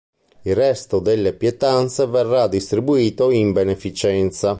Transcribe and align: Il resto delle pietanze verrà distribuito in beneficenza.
Il 0.41 0.55
resto 0.55 0.97
delle 0.97 1.35
pietanze 1.35 2.07
verrà 2.07 2.47
distribuito 2.47 3.29
in 3.29 3.51
beneficenza. 3.51 4.49